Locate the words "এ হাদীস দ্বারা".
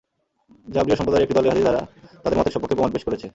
1.45-1.81